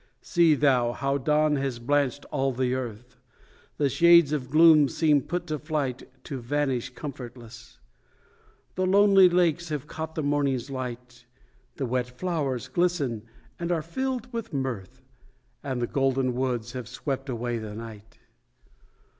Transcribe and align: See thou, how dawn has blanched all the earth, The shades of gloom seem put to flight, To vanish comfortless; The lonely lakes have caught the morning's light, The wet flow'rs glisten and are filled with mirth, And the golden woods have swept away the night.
See 0.23 0.55
thou, 0.55 0.93
how 0.93 1.19
dawn 1.19 1.57
has 1.57 1.77
blanched 1.77 2.25
all 2.31 2.51
the 2.53 2.73
earth, 2.73 3.17
The 3.77 3.87
shades 3.87 4.31
of 4.33 4.49
gloom 4.49 4.89
seem 4.89 5.21
put 5.21 5.45
to 5.45 5.59
flight, 5.59 6.09
To 6.23 6.39
vanish 6.41 6.89
comfortless; 6.89 7.77
The 8.73 8.87
lonely 8.87 9.29
lakes 9.29 9.69
have 9.69 9.85
caught 9.85 10.15
the 10.15 10.23
morning's 10.23 10.71
light, 10.71 11.27
The 11.75 11.85
wet 11.85 12.07
flow'rs 12.17 12.67
glisten 12.67 13.25
and 13.59 13.71
are 13.71 13.83
filled 13.83 14.33
with 14.33 14.51
mirth, 14.53 15.03
And 15.61 15.79
the 15.79 15.85
golden 15.85 16.33
woods 16.33 16.71
have 16.71 16.87
swept 16.87 17.29
away 17.29 17.59
the 17.59 17.75
night. 17.75 18.17